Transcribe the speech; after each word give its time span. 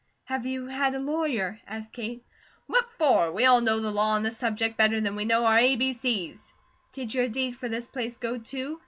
"Have 0.23 0.47
you 0.47 0.65
had 0.65 0.95
a 0.95 0.99
lawyer?" 0.99 1.59
asked 1.67 1.93
Kate. 1.93 2.25
"What 2.65 2.89
for? 2.97 3.31
We 3.31 3.45
all 3.45 3.61
know 3.61 3.79
the 3.79 3.91
law 3.91 4.15
on 4.15 4.23
this 4.23 4.35
subject 4.35 4.75
better 4.75 4.99
than 4.99 5.15
we 5.15 5.25
know 5.25 5.45
our 5.45 5.59
a, 5.59 5.75
b, 5.75 5.93
c's." 5.93 6.51
"Did 6.91 7.13
your 7.13 7.27
deed 7.29 7.55
for 7.55 7.69
this 7.69 7.85
place 7.85 8.17
go, 8.17 8.39
too?" 8.39 8.79